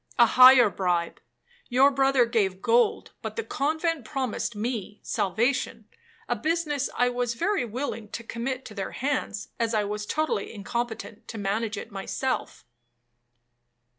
'—'A 0.17 0.25
higher 0.25 0.67
bribe. 0.71 1.19
Your 1.69 1.91
brother 1.91 2.25
gave 2.25 2.59
gold, 2.59 3.11
but 3.21 3.35
the 3.35 3.43
convent 3.43 4.03
promised 4.03 4.55
me 4.55 4.99
salvation,—a 5.03 6.35
business 6.37 6.89
I 6.97 7.09
was 7.09 7.35
very 7.35 7.65
willing 7.65 8.09
to 8.13 8.23
commit 8.23 8.65
to 8.65 8.73
their 8.73 8.93
hands, 8.93 9.49
as 9.59 9.75
I 9.75 9.83
was 9.83 10.07
totally 10.07 10.51
incompetent 10.55 11.27
to 11.27 11.37
manage 11.37 11.77
it 11.77 11.91
myself.' 11.91 12.65